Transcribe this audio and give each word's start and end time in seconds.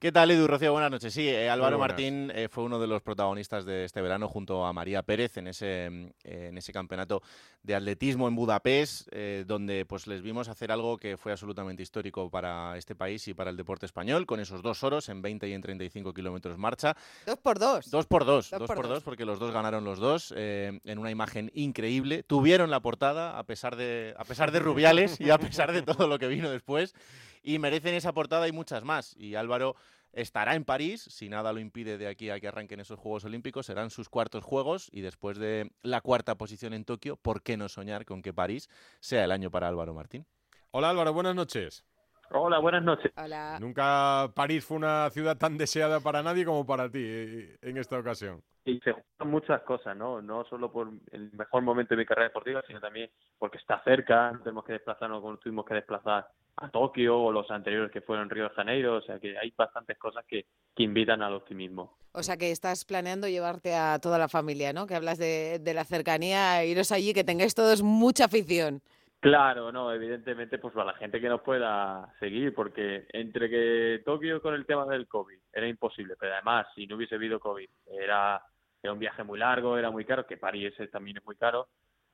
¿Qué 0.00 0.12
tal, 0.12 0.30
Edu 0.30 0.46
Rocío? 0.46 0.70
Buenas 0.70 0.92
noches. 0.92 1.12
Sí, 1.12 1.28
eh, 1.28 1.50
Álvaro 1.50 1.76
Martín 1.76 2.30
eh, 2.32 2.46
fue 2.48 2.62
uno 2.62 2.78
de 2.78 2.86
los 2.86 3.02
protagonistas 3.02 3.64
de 3.64 3.84
este 3.84 4.00
verano 4.00 4.28
junto 4.28 4.64
a 4.64 4.72
María 4.72 5.02
Pérez 5.02 5.36
en 5.38 5.48
ese, 5.48 5.90
mm, 5.90 6.06
en 6.22 6.56
ese 6.56 6.72
campeonato 6.72 7.20
de 7.64 7.74
atletismo 7.74 8.28
en 8.28 8.36
Budapest, 8.36 9.08
eh, 9.10 9.42
donde 9.44 9.84
pues 9.86 10.06
les 10.06 10.22
vimos 10.22 10.46
hacer 10.46 10.70
algo 10.70 10.98
que 10.98 11.16
fue 11.16 11.32
absolutamente 11.32 11.82
histórico 11.82 12.30
para 12.30 12.78
este 12.78 12.94
país 12.94 13.26
y 13.26 13.34
para 13.34 13.50
el 13.50 13.56
deporte 13.56 13.86
español, 13.86 14.24
con 14.24 14.38
esos 14.38 14.62
dos 14.62 14.84
oros 14.84 15.08
en 15.08 15.20
20 15.20 15.48
y 15.48 15.52
en 15.52 15.62
35 15.62 16.14
kilómetros 16.14 16.58
marcha. 16.58 16.96
Dos 17.26 17.38
por 17.38 17.58
dos. 17.58 17.90
Dos 17.90 18.06
por 18.06 18.24
dos, 18.24 18.50
dos, 18.50 18.70
por, 18.70 18.86
dos. 18.86 19.02
porque 19.02 19.24
los 19.24 19.40
dos 19.40 19.50
ganaron 19.50 19.82
los 19.82 19.98
dos 19.98 20.32
en 20.36 20.98
una 21.00 21.10
imagen 21.10 21.50
increíble. 21.54 22.22
Tuvieron 22.22 22.70
la 22.70 22.78
portada 22.78 23.36
a 23.36 23.42
pesar 23.42 23.74
de, 23.74 24.14
a 24.16 24.22
pesar 24.22 24.52
de 24.52 24.60
Rubiales 24.60 25.20
y 25.20 25.30
a 25.30 25.38
pesar 25.38 25.72
de 25.72 25.82
todo 25.82 26.06
lo 26.06 26.20
que 26.20 26.28
vino 26.28 26.48
después 26.50 26.94
y 27.42 27.58
merecen 27.58 27.94
esa 27.94 28.12
portada 28.12 28.48
y 28.48 28.52
muchas 28.52 28.84
más. 28.84 29.16
Y 29.16 29.34
Álvaro 29.34 29.76
estará 30.12 30.54
en 30.54 30.64
París, 30.64 31.02
si 31.02 31.28
nada 31.28 31.52
lo 31.52 31.60
impide 31.60 31.98
de 31.98 32.08
aquí 32.08 32.30
a 32.30 32.40
que 32.40 32.48
arranquen 32.48 32.80
esos 32.80 32.98
Juegos 32.98 33.24
Olímpicos, 33.24 33.66
serán 33.66 33.90
sus 33.90 34.08
cuartos 34.08 34.44
Juegos 34.44 34.88
y 34.92 35.00
después 35.00 35.38
de 35.38 35.70
la 35.82 36.00
cuarta 36.00 36.36
posición 36.36 36.72
en 36.72 36.84
Tokio, 36.84 37.16
¿por 37.16 37.42
qué 37.42 37.56
no 37.56 37.68
soñar 37.68 38.04
con 38.04 38.22
que 38.22 38.32
París 38.32 38.68
sea 39.00 39.24
el 39.24 39.32
año 39.32 39.50
para 39.50 39.68
Álvaro 39.68 39.94
Martín? 39.94 40.26
Hola 40.70 40.90
Álvaro, 40.90 41.12
buenas 41.12 41.34
noches. 41.34 41.84
Hola, 42.30 42.58
buenas 42.58 42.82
noches. 42.82 43.10
Nunca 43.58 44.30
París 44.34 44.64
fue 44.64 44.76
una 44.76 45.08
ciudad 45.10 45.38
tan 45.38 45.56
deseada 45.56 46.00
para 46.00 46.22
nadie 46.22 46.44
como 46.44 46.66
para 46.66 46.90
ti 46.90 47.00
eh, 47.02 47.56
en 47.62 47.78
esta 47.78 47.98
ocasión. 47.98 48.42
Y 48.66 48.78
se 48.80 48.92
juntan 48.92 49.30
muchas 49.30 49.62
cosas, 49.62 49.96
¿no? 49.96 50.20
No 50.20 50.44
solo 50.44 50.70
por 50.70 50.90
el 51.10 51.32
mejor 51.32 51.62
momento 51.62 51.94
de 51.94 52.00
mi 52.00 52.06
carrera 52.06 52.28
deportiva, 52.28 52.62
sino 52.66 52.80
también 52.80 53.10
porque 53.38 53.56
está 53.56 53.82
cerca, 53.82 54.30
no 54.32 54.40
tenemos 54.40 54.64
que 54.64 54.74
desplazarnos 54.74 55.22
como 55.22 55.38
tuvimos 55.38 55.64
que 55.64 55.74
desplazar 55.74 56.28
a 56.60 56.68
Tokio 56.70 57.20
o 57.20 57.32
los 57.32 57.50
anteriores 57.50 57.90
que 57.90 58.00
fueron 58.00 58.30
Río 58.30 58.44
de 58.44 58.54
Janeiro, 58.54 58.96
o 58.96 59.02
sea 59.02 59.18
que 59.18 59.38
hay 59.38 59.52
bastantes 59.56 59.98
cosas 59.98 60.24
que, 60.26 60.46
que 60.74 60.82
invitan 60.82 61.22
al 61.22 61.34
optimismo. 61.34 61.98
O 62.12 62.22
sea 62.22 62.36
que 62.36 62.50
estás 62.50 62.84
planeando 62.84 63.28
llevarte 63.28 63.74
a 63.74 63.98
toda 64.00 64.18
la 64.18 64.28
familia, 64.28 64.72
¿no? 64.72 64.86
Que 64.86 64.94
hablas 64.94 65.18
de, 65.18 65.58
de 65.60 65.74
la 65.74 65.84
cercanía, 65.84 66.64
iros 66.64 66.90
allí, 66.90 67.14
que 67.14 67.24
tengáis 67.24 67.54
todos 67.54 67.82
mucha 67.82 68.24
afición. 68.24 68.82
Claro, 69.20 69.72
no, 69.72 69.92
evidentemente, 69.92 70.58
pues 70.58 70.72
para 70.72 70.92
la 70.92 70.98
gente 70.98 71.20
que 71.20 71.28
nos 71.28 71.40
pueda 71.40 72.14
seguir, 72.20 72.54
porque 72.54 73.06
entre 73.12 73.50
que 73.50 74.00
Tokio 74.04 74.40
con 74.40 74.54
el 74.54 74.64
tema 74.64 74.86
del 74.86 75.08
COVID 75.08 75.38
era 75.52 75.66
imposible, 75.66 76.14
pero 76.18 76.34
además, 76.34 76.68
si 76.74 76.86
no 76.86 76.94
hubiese 76.94 77.16
habido 77.16 77.40
COVID, 77.40 77.68
era, 77.86 78.40
era 78.80 78.92
un 78.92 78.98
viaje 79.00 79.24
muy 79.24 79.40
largo, 79.40 79.76
era 79.76 79.90
muy 79.90 80.04
caro, 80.04 80.24
que 80.24 80.36
París 80.36 80.72
también 80.92 81.16
es 81.16 81.24
muy 81.24 81.34
caro, 81.34 81.68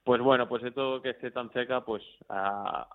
pues 0.05 0.21
bueno, 0.21 0.47
pues 0.49 0.63
todo 0.75 1.01
que 1.01 1.11
esté 1.11 1.31
tan 1.31 1.51
cerca, 1.51 1.83
pues 1.85 2.03
a, 2.29 2.87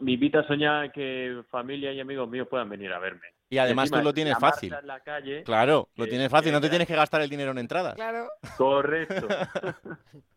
me 0.00 0.12
invita 0.12 0.40
a 0.40 0.46
soñar 0.46 0.92
que 0.92 1.42
familia 1.50 1.92
y 1.92 2.00
amigos 2.00 2.28
míos 2.28 2.46
puedan 2.48 2.68
venir 2.68 2.92
a 2.92 3.00
verme. 3.00 3.26
Y 3.48 3.58
además 3.58 3.90
tú 3.90 4.00
lo 4.00 4.14
tienes 4.14 4.38
fácil. 4.38 4.72
claro, 5.44 5.88
lo 5.96 6.06
tienes 6.06 6.30
fácil, 6.30 6.52
no 6.52 6.60
te 6.60 6.68
tienes 6.68 6.86
que 6.86 6.94
gastar 6.94 7.20
el 7.20 7.28
dinero 7.28 7.50
en 7.50 7.58
entradas. 7.58 7.94
Claro. 7.96 8.28
Correcto. 8.56 9.26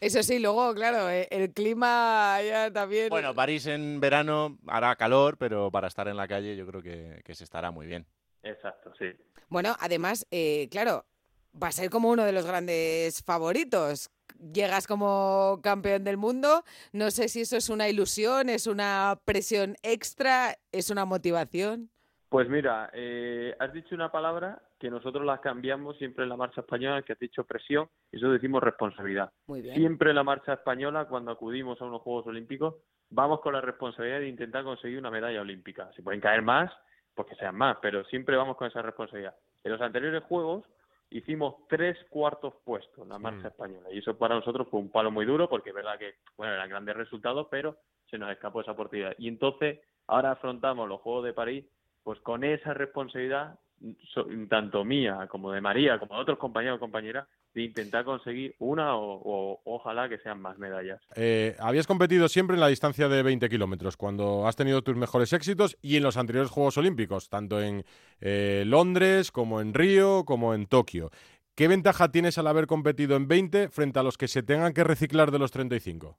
Eso 0.00 0.22
sí, 0.22 0.38
luego, 0.38 0.72
claro, 0.74 1.10
eh, 1.10 1.26
el 1.32 1.52
clima 1.52 2.38
ya 2.40 2.72
también. 2.72 3.08
Bueno, 3.08 3.34
París 3.34 3.66
en 3.66 3.98
verano 3.98 4.56
hará 4.68 4.94
calor, 4.94 5.36
pero 5.36 5.72
para 5.72 5.88
estar 5.88 6.06
en 6.06 6.16
la 6.16 6.28
calle 6.28 6.56
yo 6.56 6.64
creo 6.68 6.80
que, 6.80 7.34
se 7.34 7.42
estará 7.42 7.72
muy 7.72 7.88
bien. 7.88 8.06
Exacto, 8.44 8.92
sí. 8.96 9.06
Bueno, 9.48 9.76
además, 9.80 10.24
eh, 10.30 10.68
claro, 10.70 11.04
va 11.60 11.68
a 11.68 11.72
ser 11.72 11.90
como 11.90 12.10
uno 12.10 12.24
de 12.24 12.30
los 12.32 12.46
grandes 12.46 13.24
favoritos. 13.24 14.10
Llegas 14.38 14.86
como 14.86 15.60
campeón 15.62 16.04
del 16.04 16.16
mundo. 16.16 16.62
No 16.92 17.10
sé 17.10 17.28
si 17.28 17.40
eso 17.42 17.56
es 17.56 17.68
una 17.68 17.88
ilusión, 17.88 18.48
es 18.48 18.66
una 18.66 19.18
presión 19.24 19.76
extra, 19.82 20.56
es 20.72 20.90
una 20.90 21.04
motivación. 21.04 21.90
Pues 22.28 22.48
mira, 22.48 22.90
eh, 22.92 23.56
has 23.58 23.72
dicho 23.72 23.94
una 23.94 24.12
palabra 24.12 24.60
que 24.78 24.90
nosotros 24.90 25.24
la 25.24 25.40
cambiamos 25.40 25.96
siempre 25.96 26.24
en 26.24 26.28
la 26.28 26.36
marcha 26.36 26.60
española, 26.60 27.02
que 27.02 27.14
has 27.14 27.18
dicho 27.18 27.44
presión, 27.44 27.88
y 28.12 28.18
eso 28.18 28.30
decimos 28.30 28.62
responsabilidad. 28.62 29.32
Siempre 29.74 30.10
en 30.10 30.16
la 30.16 30.22
marcha 30.22 30.52
española, 30.52 31.06
cuando 31.06 31.32
acudimos 31.32 31.80
a 31.80 31.86
unos 31.86 32.02
Juegos 32.02 32.26
Olímpicos, 32.26 32.76
vamos 33.10 33.40
con 33.40 33.54
la 33.54 33.62
responsabilidad 33.62 34.20
de 34.20 34.28
intentar 34.28 34.62
conseguir 34.62 34.98
una 34.98 35.10
medalla 35.10 35.40
olímpica. 35.40 35.90
Si 35.96 36.02
pueden 36.02 36.20
caer 36.20 36.42
más, 36.42 36.70
pues 37.14 37.28
que 37.28 37.34
sean 37.36 37.56
más, 37.56 37.78
pero 37.80 38.04
siempre 38.04 38.36
vamos 38.36 38.56
con 38.56 38.68
esa 38.68 38.82
responsabilidad. 38.82 39.34
En 39.64 39.72
los 39.72 39.80
anteriores 39.80 40.22
Juegos 40.24 40.64
hicimos 41.10 41.66
tres 41.68 41.96
cuartos 42.10 42.54
puestos 42.64 43.02
en 43.02 43.08
la 43.08 43.18
marcha 43.18 43.48
española, 43.48 43.88
y 43.90 43.98
eso 43.98 44.16
para 44.16 44.34
nosotros 44.34 44.68
fue 44.70 44.80
un 44.80 44.90
palo 44.90 45.10
muy 45.10 45.24
duro, 45.24 45.48
porque 45.48 45.70
es 45.70 45.74
verdad 45.74 45.98
que, 45.98 46.14
bueno, 46.36 46.54
eran 46.54 46.68
grandes 46.68 46.96
resultados, 46.96 47.46
pero 47.50 47.76
se 48.10 48.18
nos 48.18 48.30
escapó 48.30 48.60
esa 48.60 48.72
oportunidad. 48.72 49.14
Y 49.18 49.28
entonces, 49.28 49.80
ahora 50.06 50.32
afrontamos 50.32 50.88
los 50.88 51.00
Juegos 51.00 51.24
de 51.24 51.32
París 51.32 51.64
pues 52.08 52.20
con 52.20 52.42
esa 52.42 52.72
responsabilidad, 52.72 53.58
tanto 54.48 54.82
mía 54.82 55.26
como 55.30 55.52
de 55.52 55.60
María, 55.60 55.98
como 55.98 56.14
de 56.14 56.22
otros 56.22 56.38
compañeros 56.38 56.78
o 56.78 56.80
compañeras, 56.80 57.28
de 57.58 57.64
intentar 57.64 58.04
conseguir 58.04 58.54
una 58.60 58.96
o, 58.96 59.60
ojalá 59.64 60.08
que 60.08 60.18
sean 60.18 60.40
más 60.40 60.58
medallas. 60.58 61.00
Eh, 61.16 61.56
habías 61.58 61.88
competido 61.88 62.28
siempre 62.28 62.54
en 62.54 62.60
la 62.60 62.68
distancia 62.68 63.08
de 63.08 63.22
20 63.24 63.48
kilómetros, 63.48 63.96
cuando 63.96 64.46
has 64.46 64.54
tenido 64.54 64.82
tus 64.82 64.94
mejores 64.94 65.32
éxitos 65.32 65.76
y 65.82 65.96
en 65.96 66.04
los 66.04 66.16
anteriores 66.16 66.52
Juegos 66.52 66.78
Olímpicos, 66.78 67.28
tanto 67.28 67.60
en 67.60 67.84
eh, 68.20 68.62
Londres 68.64 69.32
como 69.32 69.60
en 69.60 69.74
Río, 69.74 70.24
como 70.24 70.54
en 70.54 70.66
Tokio. 70.66 71.10
¿Qué 71.56 71.66
ventaja 71.66 72.12
tienes 72.12 72.38
al 72.38 72.46
haber 72.46 72.68
competido 72.68 73.16
en 73.16 73.26
20 73.26 73.70
frente 73.70 73.98
a 73.98 74.04
los 74.04 74.16
que 74.16 74.28
se 74.28 74.44
tengan 74.44 74.72
que 74.72 74.84
reciclar 74.84 75.32
de 75.32 75.40
los 75.40 75.50
35? 75.50 76.16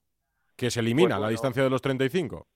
Que 0.58 0.70
se 0.70 0.82
elimina 0.82 1.16
pues 1.16 1.22
la 1.22 1.30
distancia 1.30 1.64
de 1.64 1.70
los 1.70 1.82
35. 1.82 2.48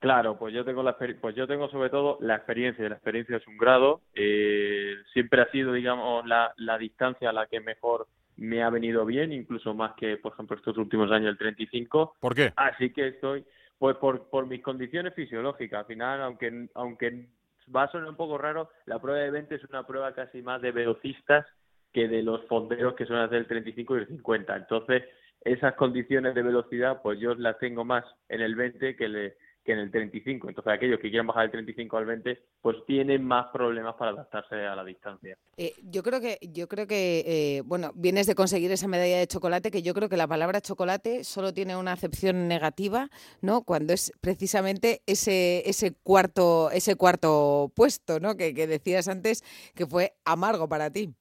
Claro, 0.00 0.36
pues 0.36 0.52
yo 0.52 0.66
tengo 0.66 0.82
la 0.82 0.98
pues 0.98 1.34
yo 1.34 1.46
tengo 1.46 1.68
sobre 1.70 1.88
todo 1.88 2.18
la 2.20 2.34
experiencia, 2.34 2.86
la 2.88 2.96
experiencia 2.96 3.38
es 3.38 3.46
un 3.46 3.56
grado, 3.56 4.02
eh, 4.14 4.96
siempre 5.14 5.40
ha 5.40 5.50
sido 5.50 5.72
digamos 5.72 6.26
la, 6.26 6.52
la 6.58 6.76
distancia 6.76 7.30
a 7.30 7.32
la 7.32 7.46
que 7.46 7.60
mejor 7.60 8.06
me 8.36 8.62
ha 8.62 8.70
venido 8.70 9.04
bien, 9.04 9.32
incluso 9.32 9.74
más 9.74 9.94
que 9.94 10.16
por 10.16 10.32
ejemplo 10.32 10.56
estos 10.56 10.76
últimos 10.76 11.10
años 11.10 11.30
el 11.30 11.38
35. 11.38 12.16
¿Por 12.20 12.34
qué? 12.34 12.52
Así 12.56 12.90
que 12.90 13.08
estoy 13.08 13.44
pues 13.78 13.96
por, 13.96 14.28
por 14.30 14.46
mis 14.46 14.62
condiciones 14.62 15.14
fisiológicas, 15.14 15.80
al 15.80 15.86
final 15.86 16.22
aunque 16.22 16.68
aunque 16.74 17.26
va 17.74 17.84
a 17.84 17.90
sonar 17.90 18.08
un 18.08 18.16
poco 18.16 18.38
raro, 18.38 18.70
la 18.86 18.98
prueba 19.00 19.20
de 19.20 19.30
20 19.30 19.54
es 19.54 19.64
una 19.64 19.86
prueba 19.86 20.12
casi 20.14 20.42
más 20.42 20.60
de 20.60 20.72
velocistas 20.72 21.46
que 21.92 22.08
de 22.08 22.22
los 22.22 22.44
fonderos 22.46 22.94
que 22.94 23.06
son 23.06 23.16
las 23.16 23.30
del 23.30 23.46
35 23.46 23.96
y 23.96 24.00
el 24.00 24.08
50. 24.08 24.56
Entonces, 24.56 25.04
esas 25.40 25.74
condiciones 25.74 26.34
de 26.34 26.42
velocidad 26.42 27.00
pues 27.02 27.18
yo 27.20 27.34
las 27.34 27.58
tengo 27.58 27.84
más 27.84 28.04
en 28.28 28.40
el 28.40 28.54
20 28.54 28.96
que 28.96 29.08
le 29.08 29.36
que 29.64 29.72
en 29.72 29.78
el 29.78 29.90
35. 29.90 30.48
Entonces, 30.48 30.72
aquellos 30.72 31.00
que 31.00 31.08
quieran 31.08 31.26
bajar 31.26 31.44
del 31.44 31.52
35 31.52 31.96
al 31.96 32.04
20, 32.04 32.42
pues 32.60 32.76
tienen 32.86 33.24
más 33.24 33.46
problemas 33.46 33.94
para 33.94 34.10
adaptarse 34.10 34.54
a 34.54 34.76
la 34.76 34.84
distancia. 34.84 35.36
Eh, 35.56 35.72
yo 35.84 36.02
creo 36.02 36.20
que, 36.20 36.38
yo 36.52 36.68
creo 36.68 36.86
que 36.86 37.24
eh, 37.26 37.62
bueno, 37.64 37.90
vienes 37.94 38.26
de 38.26 38.34
conseguir 38.34 38.70
esa 38.70 38.88
medalla 38.88 39.18
de 39.18 39.26
chocolate, 39.26 39.70
que 39.70 39.82
yo 39.82 39.94
creo 39.94 40.08
que 40.08 40.16
la 40.16 40.28
palabra 40.28 40.60
chocolate 40.60 41.24
solo 41.24 41.54
tiene 41.54 41.76
una 41.76 41.92
acepción 41.92 42.46
negativa, 42.46 43.08
¿no? 43.40 43.62
Cuando 43.62 43.94
es 43.94 44.12
precisamente 44.20 45.02
ese, 45.06 45.68
ese 45.68 45.94
cuarto, 46.02 46.70
ese 46.70 46.96
cuarto 46.96 47.72
puesto, 47.74 48.20
¿no? 48.20 48.36
Que, 48.36 48.52
decías 48.64 49.08
antes 49.08 49.42
que 49.74 49.86
fue 49.86 50.12
amargo 50.24 50.68
para 50.68 50.90
ti. 50.90 51.14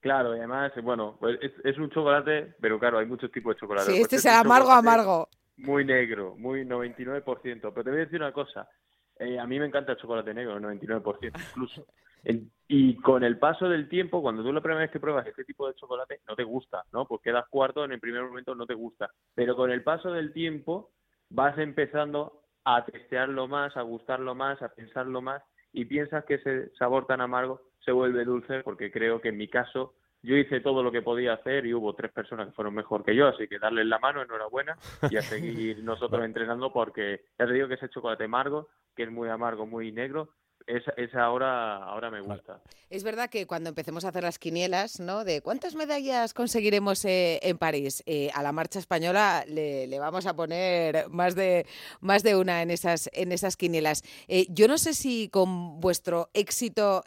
Claro, 0.00 0.34
y 0.34 0.38
además, 0.38 0.72
bueno, 0.82 1.16
pues 1.20 1.38
es, 1.62 1.76
un 1.76 1.90
chocolate, 1.90 2.54
pero 2.60 2.78
claro, 2.78 2.98
hay 2.98 3.06
muchos 3.06 3.30
tipos 3.30 3.54
de 3.54 3.60
chocolate. 3.60 3.92
Sí, 3.92 4.00
este 4.00 4.16
es 4.16 4.26
amargo, 4.26 4.70
amargo 4.70 5.28
muy 5.60 5.84
negro, 5.84 6.34
muy 6.36 6.64
99%. 6.64 7.22
Pero 7.60 7.84
te 7.84 7.90
voy 7.90 8.00
a 8.00 8.04
decir 8.04 8.20
una 8.20 8.32
cosa, 8.32 8.68
eh, 9.18 9.38
a 9.38 9.46
mí 9.46 9.58
me 9.58 9.66
encanta 9.66 9.92
el 9.92 9.98
chocolate 9.98 10.34
negro, 10.34 10.56
el 10.56 10.62
99% 10.62 11.32
incluso. 11.50 11.86
y 12.68 12.96
con 12.96 13.24
el 13.24 13.38
paso 13.38 13.68
del 13.68 13.88
tiempo, 13.88 14.22
cuando 14.22 14.42
tú 14.42 14.52
la 14.52 14.60
primera 14.60 14.82
vez 14.82 14.90
que 14.90 15.00
pruebas 15.00 15.26
este 15.26 15.44
tipo 15.44 15.66
de 15.66 15.74
chocolate, 15.74 16.20
no 16.28 16.36
te 16.36 16.44
gusta, 16.44 16.84
¿no? 16.92 17.06
Pues 17.06 17.22
quedas 17.22 17.48
cuarto, 17.48 17.84
en 17.84 17.92
el 17.92 18.00
primer 18.00 18.22
momento 18.22 18.54
no 18.54 18.66
te 18.66 18.74
gusta. 18.74 19.10
Pero 19.34 19.56
con 19.56 19.70
el 19.70 19.82
paso 19.82 20.12
del 20.12 20.32
tiempo 20.32 20.90
vas 21.28 21.56
empezando 21.58 22.42
a 22.64 22.84
testearlo 22.84 23.48
más, 23.48 23.76
a 23.76 23.82
gustarlo 23.82 24.34
más, 24.34 24.60
a 24.62 24.68
pensarlo 24.68 25.22
más 25.22 25.42
y 25.72 25.84
piensas 25.84 26.24
que 26.24 26.34
ese 26.34 26.70
sabor 26.76 27.06
tan 27.06 27.20
amargo 27.20 27.62
se 27.84 27.92
vuelve 27.92 28.24
dulce 28.24 28.62
porque 28.62 28.90
creo 28.90 29.20
que 29.20 29.28
en 29.28 29.36
mi 29.38 29.48
caso 29.48 29.94
yo 30.22 30.36
hice 30.36 30.60
todo 30.60 30.82
lo 30.82 30.92
que 30.92 31.02
podía 31.02 31.34
hacer 31.34 31.66
y 31.66 31.74
hubo 31.74 31.94
tres 31.94 32.12
personas 32.12 32.48
que 32.48 32.52
fueron 32.52 32.74
mejor 32.74 33.04
que 33.04 33.14
yo, 33.14 33.28
así 33.28 33.48
que 33.48 33.58
darles 33.58 33.86
la 33.86 33.98
mano, 33.98 34.22
enhorabuena, 34.22 34.76
y 35.10 35.16
a 35.16 35.22
seguir 35.22 35.78
nosotros 35.84 36.24
entrenando 36.24 36.72
porque 36.72 37.22
ya 37.38 37.46
te 37.46 37.52
digo 37.52 37.68
que 37.68 37.74
ese 37.74 37.88
chocolate 37.88 38.24
amargo, 38.24 38.68
que 38.94 39.04
es 39.04 39.10
muy 39.10 39.28
amargo, 39.28 39.66
muy 39.66 39.92
negro, 39.92 40.30
esa, 40.66 40.92
esa 40.96 41.24
ahora, 41.24 41.78
ahora 41.84 42.10
me 42.10 42.20
gusta. 42.20 42.60
Es 42.90 43.02
verdad 43.02 43.30
que 43.30 43.46
cuando 43.46 43.70
empecemos 43.70 44.04
a 44.04 44.08
hacer 44.08 44.22
las 44.22 44.38
quinielas, 44.38 45.00
¿no? 45.00 45.24
De 45.24 45.40
cuántas 45.40 45.74
medallas 45.74 46.34
conseguiremos 46.34 47.04
eh, 47.04 47.40
en 47.42 47.58
París, 47.58 48.02
eh, 48.06 48.30
a 48.34 48.42
la 48.42 48.52
marcha 48.52 48.78
española 48.78 49.44
le, 49.48 49.86
le, 49.86 49.98
vamos 49.98 50.26
a 50.26 50.36
poner 50.36 51.08
más 51.08 51.34
de, 51.34 51.66
más 52.00 52.22
de 52.22 52.36
una 52.36 52.62
en 52.62 52.70
esas, 52.70 53.08
en 53.12 53.32
esas 53.32 53.56
quinielas. 53.56 54.02
Eh, 54.28 54.46
yo 54.50 54.68
no 54.68 54.78
sé 54.78 54.94
si 54.94 55.28
con 55.28 55.80
vuestro 55.80 56.28
éxito 56.34 57.02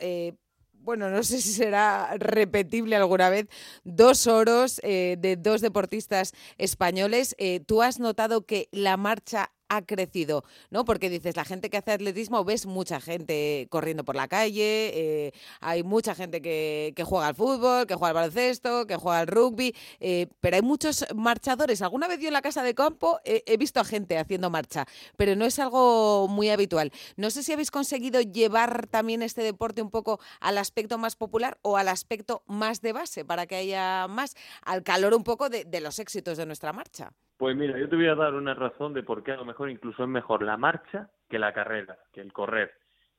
bueno, 0.84 1.10
no 1.10 1.24
sé 1.24 1.40
si 1.42 1.54
será 1.54 2.16
repetible 2.18 2.96
alguna 2.96 3.30
vez, 3.30 3.48
dos 3.86 4.28
oros 4.28 4.82
eh, 4.84 5.16
de 5.18 5.38
dos 5.38 5.62
deportistas 5.62 6.34
españoles. 6.58 7.36
Eh, 7.38 7.62
¿Tú 7.62 7.82
has 7.82 8.00
notado 8.00 8.46
que 8.46 8.68
la 8.72 8.98
marcha 8.98 9.52
ha 9.76 9.82
crecido? 9.82 10.44
¿No? 10.70 10.86
Porque 10.86 11.10
dices, 11.10 11.36
la 11.36 11.46
gente 11.46 11.70
que 11.70 11.78
hace 11.78 11.92
atletismo, 11.92 12.44
ves 12.44 12.66
mucha 12.66 13.00
gente 13.02 13.68
corriendo 13.70 14.04
por 14.04 14.16
la 14.16 14.28
calle, 14.28 14.92
eh, 14.94 15.32
hay 15.62 15.84
mucha 15.84 16.16
gente 16.16 16.42
que, 16.42 16.94
juega 17.06 17.28
al 17.28 17.36
fútbol, 17.36 17.86
que 17.86 17.96
juega 17.96 18.10
al 18.10 18.16
baloncesto, 18.16 18.88
que 18.88 18.96
juega 18.96 19.20
al 19.20 19.28
rugby, 19.28 19.76
eh, 20.00 20.28
pero 20.42 20.56
hay 20.56 20.62
muchos 20.62 21.06
marchadores. 21.16 21.82
Alguna 21.82 22.08
vez 22.08 22.20
yo 22.20 22.28
en 22.28 22.34
la 22.34 22.42
casa 22.42 22.64
de 22.64 22.74
campo 22.74 23.20
he 23.26 23.58
visto 23.58 23.80
a 23.80 23.84
gente 23.84 24.18
haciendo 24.18 24.50
marcha, 24.50 24.86
pero 25.18 25.36
no 25.36 25.46
es 25.46 25.60
algo 25.60 26.28
muy 26.30 26.50
habitual. 26.50 26.92
No 27.16 27.30
sé 27.30 27.44
si 27.44 27.54
habéis 27.54 27.72
conseguido 27.72 28.22
llevar 28.22 28.88
también 28.88 29.22
este 29.22 29.42
deporte 29.42 29.82
un 29.82 29.90
poco 29.90 30.20
al 30.40 30.58
aspecto 30.58 30.98
más 30.98 31.16
popular 31.16 31.58
o 31.62 31.78
al 31.78 31.88
aspecto 31.88 32.44
más 32.48 32.82
de 32.82 32.94
base 32.94 33.26
para 33.26 33.46
que 33.48 33.56
haya 33.56 34.08
más, 34.08 34.36
al 34.62 34.84
calor 34.84 35.14
un 35.14 35.24
poco 35.24 35.50
de, 35.50 35.82
los 35.82 36.00
éxitos 36.00 36.38
de 36.38 36.46
nuestra 36.46 36.74
marcha. 36.74 37.12
Pues 37.44 37.58
mira, 37.58 37.78
yo 37.78 37.90
te 37.90 37.98
voy 37.98 38.08
a 38.08 38.16
dar 38.16 38.36
una 38.36 38.54
razón 38.54 38.94
de 38.94 39.04
por 39.04 39.22
qué 39.22 39.34
a 39.34 39.36
lo 39.36 39.44
mejor 39.44 39.70
incluso 39.70 40.02
es 40.02 40.08
mejor 40.08 40.44
la 40.44 40.56
marcha 40.56 41.10
que 41.28 41.38
la 41.38 41.52
carrera, 41.52 41.98
que 42.14 42.22
el 42.22 42.32
correr. 42.32 42.72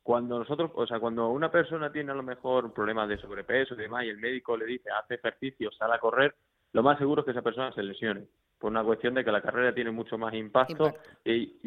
Cuando 0.02 0.38
nosotros, 0.38 0.70
o 0.76 0.86
sea, 0.86 0.98
cuando 0.98 1.28
una 1.28 1.50
persona 1.50 1.92
tiene 1.92 2.10
a 2.10 2.14
lo 2.14 2.22
mejor 2.22 2.72
problemas 2.72 3.06
de 3.06 3.18
sobrepeso 3.18 3.74
y 3.74 3.76
demás 3.76 4.04
y 4.04 4.08
el 4.08 4.16
médico 4.16 4.56
le 4.56 4.64
dice 4.64 4.88
hace 4.90 5.16
ejercicio, 5.16 5.70
sale 5.72 5.92
a 5.92 5.98
correr, 5.98 6.34
lo 6.72 6.82
más 6.82 6.96
seguro 6.96 7.20
es 7.20 7.26
que 7.26 7.32
esa 7.32 7.42
persona 7.42 7.70
se 7.74 7.82
lesione 7.82 8.24
por 8.58 8.70
una 8.70 8.82
cuestión 8.82 9.12
de 9.12 9.26
que 9.26 9.30
la 9.30 9.42
carrera 9.42 9.74
tiene 9.74 9.90
mucho 9.90 10.16
más 10.16 10.32
impacto, 10.32 10.94
Y, 11.26 11.58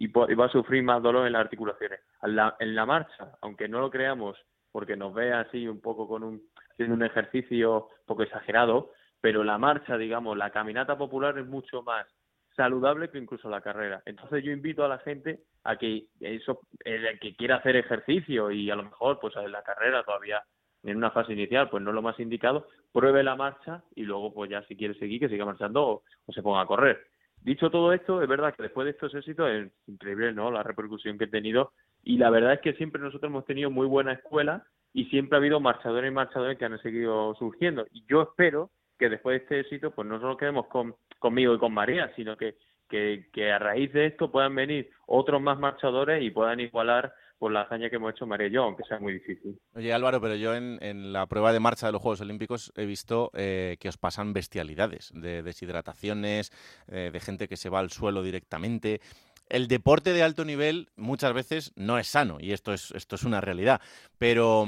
y, 0.00 0.06
va 0.08 0.46
a 0.46 0.48
sufrir 0.48 0.82
más 0.82 1.00
dolor 1.00 1.28
en 1.28 1.32
las 1.34 1.42
articulaciones. 1.42 2.00
En 2.24 2.34
la, 2.34 2.56
en 2.58 2.74
la 2.74 2.86
marcha, 2.86 3.38
aunque 3.40 3.68
no 3.68 3.78
lo 3.78 3.88
creamos, 3.88 4.36
porque 4.72 4.96
nos 4.96 5.14
ve 5.14 5.32
así 5.32 5.68
un 5.68 5.80
poco 5.80 6.08
con 6.08 6.24
un 6.24 6.42
haciendo 6.72 6.96
un 6.96 7.04
ejercicio 7.04 7.84
un 7.84 8.06
poco 8.06 8.24
exagerado, 8.24 8.90
pero 9.24 9.42
la 9.42 9.56
marcha, 9.56 9.96
digamos, 9.96 10.36
la 10.36 10.50
caminata 10.50 10.98
popular 10.98 11.38
es 11.38 11.46
mucho 11.46 11.82
más 11.82 12.06
saludable 12.54 13.08
que 13.08 13.16
incluso 13.16 13.48
la 13.48 13.62
carrera. 13.62 14.02
Entonces 14.04 14.44
yo 14.44 14.52
invito 14.52 14.84
a 14.84 14.88
la 14.88 14.98
gente 14.98 15.40
a 15.62 15.76
que 15.76 16.08
eso, 16.20 16.60
el 16.84 17.18
que 17.18 17.34
quiera 17.34 17.56
hacer 17.56 17.74
ejercicio 17.76 18.50
y 18.50 18.70
a 18.70 18.76
lo 18.76 18.82
mejor 18.82 19.18
pues 19.20 19.34
en 19.36 19.50
la 19.50 19.62
carrera 19.62 20.04
todavía 20.04 20.42
en 20.82 20.98
una 20.98 21.10
fase 21.10 21.32
inicial 21.32 21.70
pues 21.70 21.82
no 21.82 21.88
es 21.88 21.94
lo 21.94 22.02
más 22.02 22.20
indicado, 22.20 22.68
pruebe 22.92 23.22
la 23.22 23.34
marcha 23.34 23.82
y 23.94 24.02
luego 24.02 24.34
pues 24.34 24.50
ya 24.50 24.62
si 24.64 24.76
quiere 24.76 24.92
seguir 24.98 25.20
que 25.20 25.30
siga 25.30 25.46
marchando 25.46 25.86
o, 25.86 26.02
se 26.30 26.42
ponga 26.42 26.60
a 26.60 26.66
correr. 26.66 27.06
Dicho 27.40 27.70
todo 27.70 27.94
esto, 27.94 28.20
es 28.20 28.28
verdad 28.28 28.54
que 28.54 28.64
después 28.64 28.84
de 28.84 28.90
estos 28.90 29.14
éxitos 29.14 29.50
es 29.50 29.72
increíble 29.86 30.34
¿no? 30.34 30.50
la 30.50 30.62
repercusión 30.62 31.16
que 31.16 31.24
he 31.24 31.28
tenido 31.28 31.72
y 32.02 32.18
la 32.18 32.28
verdad 32.28 32.52
es 32.52 32.60
que 32.60 32.74
siempre 32.74 33.00
nosotros 33.00 33.30
hemos 33.30 33.46
tenido 33.46 33.70
muy 33.70 33.86
buena 33.86 34.12
escuela 34.12 34.66
y 34.92 35.06
siempre 35.06 35.36
ha 35.36 35.40
habido 35.40 35.60
marchadores 35.60 36.10
y 36.10 36.14
marchadores 36.14 36.58
que 36.58 36.66
han 36.66 36.78
seguido 36.82 37.34
surgiendo. 37.36 37.86
Y 37.90 38.04
yo 38.06 38.20
espero 38.20 38.70
que 38.98 39.08
después 39.08 39.34
de 39.34 39.42
este 39.42 39.60
éxito 39.60 39.90
pues 39.90 40.06
no 40.06 40.20
solo 40.20 40.36
quedemos 40.36 40.66
con, 40.66 40.94
conmigo 41.18 41.54
y 41.54 41.58
con 41.58 41.72
María, 41.72 42.12
sino 42.16 42.36
que, 42.36 42.56
que, 42.88 43.52
a 43.52 43.58
raíz 43.58 43.92
de 43.92 44.06
esto 44.06 44.30
puedan 44.30 44.54
venir 44.54 44.90
otros 45.06 45.40
más 45.40 45.58
marchadores 45.58 46.22
y 46.22 46.30
puedan 46.30 46.60
igualar 46.60 47.12
por 47.38 47.50
la 47.50 47.62
hazaña 47.62 47.90
que 47.90 47.96
hemos 47.96 48.12
hecho 48.12 48.26
María 48.26 48.46
y 48.46 48.52
yo, 48.52 48.62
aunque 48.62 48.84
sea 48.84 49.00
muy 49.00 49.14
difícil. 49.14 49.58
Oye 49.74 49.92
Álvaro, 49.92 50.20
pero 50.20 50.36
yo 50.36 50.54
en, 50.54 51.12
la 51.12 51.26
prueba 51.26 51.52
de 51.52 51.60
marcha 51.60 51.86
de 51.86 51.92
los 51.92 52.00
Juegos 52.00 52.20
Olímpicos 52.20 52.72
he 52.76 52.86
visto 52.86 53.30
eh, 53.34 53.76
que 53.80 53.88
os 53.88 53.98
pasan 53.98 54.32
bestialidades, 54.32 55.10
de 55.14 55.42
deshidrataciones, 55.42 56.52
eh, 56.88 57.10
de 57.12 57.20
gente 57.20 57.48
que 57.48 57.56
se 57.56 57.68
va 57.68 57.80
al 57.80 57.90
suelo 57.90 58.22
directamente. 58.22 59.00
El 59.48 59.68
deporte 59.68 60.12
de 60.12 60.22
alto 60.22 60.44
nivel 60.44 60.88
muchas 60.96 61.34
veces 61.34 61.72
no 61.76 61.98
es 61.98 62.06
sano 62.06 62.38
y 62.40 62.52
esto 62.52 62.72
es, 62.72 62.92
esto 62.92 63.16
es 63.16 63.24
una 63.24 63.40
realidad, 63.40 63.80
pero 64.16 64.66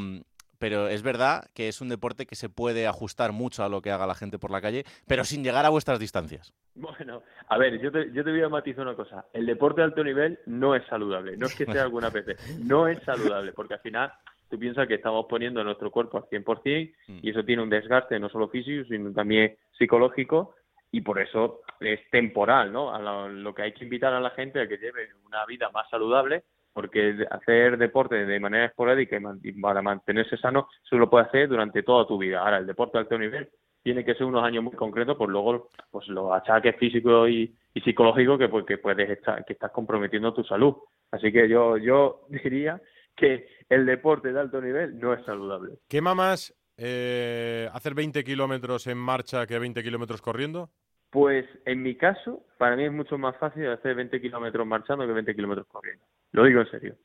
pero 0.58 0.88
es 0.88 1.02
verdad 1.02 1.48
que 1.54 1.68
es 1.68 1.80
un 1.80 1.88
deporte 1.88 2.26
que 2.26 2.34
se 2.34 2.48
puede 2.48 2.86
ajustar 2.86 3.32
mucho 3.32 3.64
a 3.64 3.68
lo 3.68 3.82
que 3.82 3.90
haga 3.90 4.06
la 4.06 4.14
gente 4.14 4.38
por 4.38 4.50
la 4.50 4.60
calle, 4.60 4.84
pero 5.06 5.24
sin 5.24 5.42
llegar 5.42 5.64
a 5.64 5.70
vuestras 5.70 5.98
distancias. 5.98 6.52
Bueno, 6.74 7.22
a 7.48 7.58
ver, 7.58 7.80
yo 7.80 7.90
te, 7.90 8.12
yo 8.12 8.24
te 8.24 8.30
voy 8.30 8.42
a 8.42 8.48
matizar 8.48 8.86
una 8.86 8.96
cosa. 8.96 9.26
El 9.32 9.46
deporte 9.46 9.80
de 9.80 9.86
alto 9.86 10.04
nivel 10.04 10.38
no 10.46 10.74
es 10.74 10.84
saludable. 10.86 11.36
No 11.36 11.46
es 11.46 11.54
que 11.54 11.64
sea 11.64 11.82
alguna 11.82 12.10
vez, 12.10 12.26
no 12.60 12.88
es 12.88 13.02
saludable, 13.04 13.52
porque 13.52 13.74
al 13.74 13.80
final 13.80 14.12
tú 14.50 14.58
piensas 14.58 14.86
que 14.86 14.94
estamos 14.94 15.26
poniendo 15.28 15.62
nuestro 15.64 15.90
cuerpo 15.90 16.18
al 16.18 16.24
100% 16.24 16.94
mm. 17.08 17.18
y 17.22 17.30
eso 17.30 17.44
tiene 17.44 17.62
un 17.62 17.70
desgaste 17.70 18.18
no 18.18 18.28
solo 18.28 18.48
físico, 18.48 18.84
sino 18.88 19.12
también 19.12 19.56
psicológico 19.78 20.54
y 20.92 21.00
por 21.00 21.20
eso 21.20 21.60
es 21.80 22.00
temporal, 22.10 22.72
¿no? 22.72 22.94
A 22.94 22.98
lo, 22.98 23.28
lo 23.28 23.54
que 23.54 23.62
hay 23.62 23.72
que 23.72 23.84
invitar 23.84 24.12
a 24.12 24.20
la 24.20 24.30
gente 24.30 24.60
a 24.60 24.68
que 24.68 24.78
lleve 24.78 25.08
una 25.26 25.44
vida 25.46 25.70
más 25.70 25.88
saludable 25.90 26.44
porque 26.76 27.26
hacer 27.30 27.78
deporte 27.78 28.26
de 28.26 28.38
manera 28.38 28.66
esporádica 28.66 29.18
y 29.42 29.52
para 29.52 29.80
mantenerse 29.80 30.36
sano, 30.36 30.68
eso 30.84 30.96
lo 30.96 31.08
puedes 31.08 31.28
hacer 31.28 31.48
durante 31.48 31.82
toda 31.82 32.06
tu 32.06 32.18
vida. 32.18 32.40
Ahora, 32.40 32.58
el 32.58 32.66
deporte 32.66 32.98
de 32.98 33.00
alto 33.00 33.18
nivel 33.18 33.48
tiene 33.82 34.04
que 34.04 34.14
ser 34.14 34.26
unos 34.26 34.44
años 34.44 34.62
muy 34.62 34.74
concretos, 34.74 35.16
pues 35.16 35.30
luego 35.30 35.70
pues 35.90 36.06
los 36.08 36.30
achaques 36.32 36.76
físicos 36.76 37.30
y, 37.30 37.56
psicológicos 37.82 38.38
que, 38.38 38.50
pues, 38.50 38.66
que 38.66 38.76
puedes 38.76 39.08
estar, 39.08 39.42
que 39.46 39.54
estás 39.54 39.70
comprometiendo 39.70 40.34
tu 40.34 40.44
salud. 40.44 40.74
Así 41.10 41.32
que 41.32 41.48
yo, 41.48 41.78
yo 41.78 42.26
diría 42.28 42.78
que 43.16 43.48
el 43.70 43.86
deporte 43.86 44.30
de 44.30 44.40
alto 44.40 44.60
nivel 44.60 44.98
no 44.98 45.14
es 45.14 45.24
saludable. 45.24 45.78
¿Qué 45.88 46.02
más 46.02 46.54
eh, 46.76 47.70
hacer 47.72 47.94
20 47.94 48.22
kilómetros 48.22 48.86
en 48.86 48.98
marcha 48.98 49.46
que 49.46 49.58
20 49.58 49.82
kilómetros 49.82 50.20
corriendo? 50.20 50.68
Pues 51.08 51.46
en 51.64 51.82
mi 51.82 51.94
caso, 51.94 52.44
para 52.58 52.76
mí 52.76 52.84
es 52.84 52.92
mucho 52.92 53.16
más 53.16 53.34
fácil 53.38 53.66
hacer 53.70 53.94
20 53.94 54.20
kilómetros 54.20 54.66
marchando 54.66 55.06
que 55.06 55.14
20 55.14 55.34
kilómetros 55.34 55.66
corriendo. 55.68 56.04
Lo 56.36 56.44
digo 56.44 56.60
en 56.60 56.70
serio. 56.70 56.96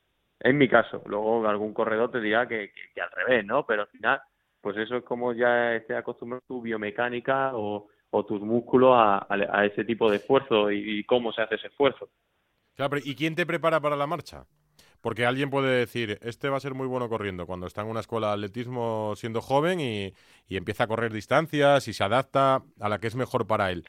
En 0.41 0.57
mi 0.57 0.67
caso. 0.67 1.01
Luego 1.05 1.47
algún 1.47 1.73
corredor 1.73 2.11
te 2.11 2.19
dirá 2.19 2.49
que, 2.49 2.73
al 3.01 3.11
revés, 3.11 3.45
¿no? 3.45 3.65
Pero 3.65 3.83
al 3.83 3.87
final, 3.87 4.21
pues 4.59 4.75
eso 4.75 4.97
es 4.97 5.05
como 5.05 5.31
ya 5.31 5.73
estés 5.73 5.95
acostumbrado 5.95 6.43
tu 6.45 6.61
biomecánica 6.61 7.51
o, 7.53 7.87
tus 8.27 8.41
músculos 8.41 8.93
a, 8.93 9.65
ese 9.65 9.85
tipo 9.85 10.11
de 10.11 10.17
esfuerzo 10.17 10.69
y, 10.69 11.05
cómo 11.05 11.31
se 11.31 11.43
hace 11.43 11.55
ese 11.55 11.67
esfuerzo. 11.67 12.09
Claro, 12.75 12.97
¿y 13.01 13.15
quién 13.15 13.35
te 13.35 13.45
prepara 13.45 13.79
para 13.79 13.95
la 13.95 14.05
marcha? 14.05 14.47
Porque 14.99 15.25
alguien 15.25 15.49
puede 15.49 15.77
decir, 15.77 16.19
este 16.21 16.49
va 16.49 16.57
a 16.57 16.59
ser 16.59 16.73
muy 16.73 16.87
bueno 16.87 17.07
corriendo 17.07 17.47
cuando 17.47 17.67
está 17.67 17.83
en 17.83 17.87
una 17.87 18.01
escuela 18.01 18.27
de 18.27 18.33
atletismo 18.33 19.13
siendo 19.15 19.39
joven 19.39 19.79
y, 19.79 20.13
empieza 20.49 20.83
a 20.83 20.87
correr 20.87 21.13
distancias 21.13 21.87
y 21.87 21.93
se 21.93 22.03
adapta 22.03 22.63
a 22.81 22.89
la 22.89 22.99
que 22.99 23.07
es 23.07 23.15
mejor 23.15 23.47
para 23.47 23.71
él. 23.71 23.85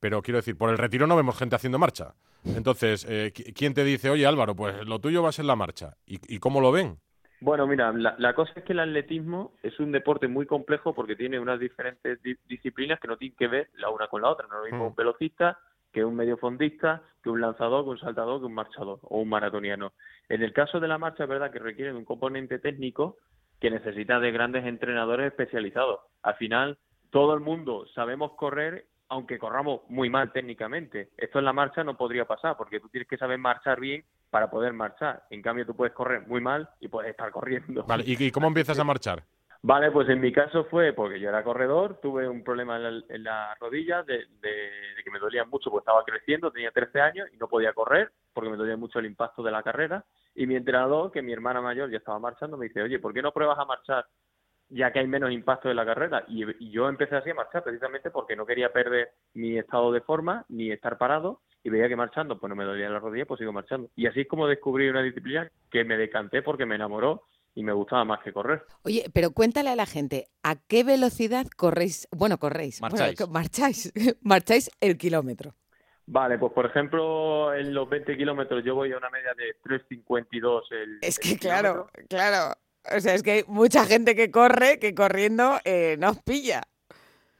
Pero 0.00 0.22
quiero 0.22 0.38
decir, 0.38 0.56
por 0.56 0.70
el 0.70 0.78
retiro 0.78 1.06
no 1.06 1.16
vemos 1.16 1.38
gente 1.38 1.56
haciendo 1.56 1.78
marcha. 1.78 2.14
Entonces, 2.44 3.06
eh, 3.08 3.32
¿quién 3.32 3.74
te 3.74 3.84
dice, 3.84 4.10
oye 4.10 4.26
Álvaro, 4.26 4.54
pues 4.54 4.86
lo 4.86 5.00
tuyo 5.00 5.22
va 5.22 5.30
a 5.30 5.32
ser 5.32 5.46
la 5.46 5.56
marcha? 5.56 5.96
¿Y, 6.06 6.38
cómo 6.38 6.60
lo 6.60 6.70
ven? 6.70 6.98
Bueno, 7.40 7.66
mira, 7.66 7.92
la, 7.92 8.34
cosa 8.34 8.52
es 8.56 8.64
que 8.64 8.72
el 8.72 8.80
atletismo 8.80 9.54
es 9.62 9.78
un 9.80 9.92
deporte 9.92 10.28
muy 10.28 10.46
complejo 10.46 10.94
porque 10.94 11.16
tiene 11.16 11.38
unas 11.38 11.60
diferentes 11.60 12.18
disciplinas 12.46 13.00
que 13.00 13.08
no 13.08 13.16
tienen 13.16 13.36
que 13.36 13.48
ver 13.48 13.70
la 13.74 13.90
una 13.90 14.08
con 14.08 14.22
la 14.22 14.30
otra. 14.30 14.46
No 14.48 14.54
es 14.54 14.60
lo 14.60 14.64
mismo 14.64 14.84
mm. 14.84 14.88
un 14.88 14.94
velocista 14.94 15.58
que 15.92 16.04
un 16.04 16.14
mediofondista, 16.14 17.02
que 17.22 17.30
un 17.30 17.40
lanzador, 17.40 17.84
que 17.84 17.90
un 17.90 17.98
saltador, 17.98 18.40
que 18.40 18.46
un 18.46 18.54
marchador 18.54 18.98
o 19.02 19.18
un 19.18 19.30
maratoniano. 19.30 19.94
En 20.28 20.42
el 20.42 20.52
caso 20.52 20.78
de 20.78 20.88
la 20.88 20.98
marcha 20.98 21.22
es 21.22 21.28
verdad 21.28 21.50
que 21.50 21.58
requiere 21.58 21.94
un 21.94 22.04
componente 22.04 22.58
técnico 22.58 23.16
que 23.60 23.70
necesita 23.70 24.20
de 24.20 24.30
grandes 24.30 24.66
entrenadores 24.66 25.28
especializados. 25.28 26.00
Al 26.22 26.34
final, 26.34 26.78
todo 27.10 27.32
el 27.32 27.40
mundo 27.40 27.86
sabemos 27.94 28.32
correr, 28.32 28.84
aunque 29.08 29.38
corramos 29.38 29.82
muy 29.88 30.10
mal 30.10 30.32
técnicamente. 30.32 31.10
Esto 31.16 31.38
en 31.38 31.44
la 31.44 31.52
marcha 31.52 31.84
no 31.84 31.96
podría 31.96 32.24
pasar, 32.24 32.56
porque 32.56 32.80
tú 32.80 32.88
tienes 32.88 33.08
que 33.08 33.16
saber 33.16 33.38
marchar 33.38 33.80
bien 33.80 34.04
para 34.30 34.50
poder 34.50 34.72
marchar. 34.72 35.24
En 35.30 35.42
cambio, 35.42 35.66
tú 35.66 35.74
puedes 35.74 35.94
correr 35.94 36.26
muy 36.26 36.40
mal 36.40 36.68
y 36.80 36.88
puedes 36.88 37.10
estar 37.10 37.30
corriendo. 37.32 37.84
Vale, 37.84 38.04
¿y 38.06 38.30
cómo 38.30 38.48
empiezas 38.48 38.78
a 38.78 38.84
marchar? 38.84 39.22
Vale, 39.62 39.90
pues 39.90 40.08
en 40.08 40.20
mi 40.20 40.30
caso 40.32 40.64
fue 40.66 40.92
porque 40.92 41.18
yo 41.18 41.28
era 41.28 41.42
corredor, 41.42 41.98
tuve 42.00 42.28
un 42.28 42.44
problema 42.44 42.76
en 42.76 43.24
la, 43.24 43.56
rodilla 43.58 44.04
de, 44.04 44.26
que 44.40 45.10
me 45.10 45.18
dolía 45.18 45.44
mucho 45.44 45.70
porque 45.70 45.82
estaba 45.82 46.04
creciendo, 46.04 46.52
tenía 46.52 46.70
13 46.70 47.00
años 47.00 47.28
y 47.32 47.36
no 47.36 47.48
podía 47.48 47.72
correr 47.72 48.12
porque 48.32 48.50
me 48.50 48.56
dolía 48.56 48.76
mucho 48.76 48.98
el 49.00 49.06
impacto 49.06 49.42
de 49.42 49.50
la 49.50 49.64
carrera. 49.64 50.04
Y 50.36 50.46
mi 50.46 50.54
entrenador, 50.54 51.10
que 51.10 51.20
mi 51.20 51.32
hermana 51.32 51.60
mayor 51.60 51.90
ya 51.90 51.98
estaba 51.98 52.20
marchando, 52.20 52.56
me 52.56 52.66
dice, 52.66 52.82
oye, 52.82 53.00
¿por 53.00 53.12
qué 53.12 53.22
no 53.22 53.32
pruebas 53.32 53.58
a 53.58 53.64
marchar 53.64 54.06
ya 54.68 54.92
que 54.92 55.00
hay 55.00 55.06
menos 55.06 55.32
impacto 55.32 55.68
de 55.68 55.74
la 55.74 55.84
carrera? 55.84 56.24
Y, 56.28 56.44
y 56.64 56.70
yo 56.70 56.88
empecé 56.88 57.16
así 57.16 57.30
a 57.30 57.34
marchar 57.34 57.62
precisamente 57.62 58.10
porque 58.10 58.36
no 58.36 58.46
quería 58.46 58.72
perder 58.72 59.12
mi 59.34 59.58
estado 59.58 59.92
de 59.92 60.00
forma 60.00 60.44
ni 60.48 60.70
estar 60.70 60.98
parado 60.98 61.40
y 61.62 61.68
veía 61.68 61.88
que 61.88 61.96
marchando 61.96 62.38
pues 62.38 62.48
no 62.48 62.56
me 62.56 62.64
dolía 62.64 62.88
la 62.88 63.00
rodilla, 63.00 63.26
pues 63.26 63.38
sigo 63.38 63.52
marchando. 63.52 63.90
Y 63.96 64.06
así 64.06 64.20
es 64.20 64.28
como 64.28 64.46
descubrí 64.46 64.88
una 64.88 65.02
disciplina 65.02 65.50
que 65.70 65.84
me 65.84 65.96
decanté 65.96 66.42
porque 66.42 66.64
me 66.64 66.76
enamoró 66.76 67.24
y 67.56 67.62
me 67.64 67.72
gustaba 67.72 68.04
más 68.04 68.22
que 68.22 68.32
correr. 68.32 68.62
Oye, 68.84 69.06
pero 69.12 69.32
cuéntale 69.32 69.70
a 69.70 69.76
la 69.76 69.86
gente, 69.86 70.28
¿a 70.44 70.56
qué 70.68 70.84
velocidad 70.84 71.46
corréis? 71.56 72.06
Bueno, 72.12 72.38
corréis. 72.38 72.80
Marcháis. 72.80 73.18
marcháis, 73.30 73.92
marcháis 74.22 74.70
el 74.80 74.96
kilómetro. 74.96 75.54
Vale, 76.06 76.38
pues 76.38 76.52
por 76.52 76.66
ejemplo, 76.66 77.52
en 77.52 77.74
los 77.74 77.88
20 77.88 78.16
kilómetros 78.16 78.62
yo 78.62 78.76
voy 78.76 78.92
a 78.92 78.98
una 78.98 79.10
media 79.10 79.34
de 79.34 79.58
3.52 79.64 80.62
el 80.70 80.98
Es 81.02 81.18
que 81.18 81.36
claro, 81.36 81.88
claro. 82.08 82.54
O 82.94 83.00
sea, 83.00 83.14
es 83.14 83.22
que 83.22 83.30
hay 83.32 83.44
mucha 83.46 83.84
gente 83.84 84.14
que 84.14 84.30
corre 84.30 84.78
que 84.78 84.94
corriendo 84.94 85.60
eh, 85.64 85.96
nos 85.98 86.18
pilla. 86.22 86.62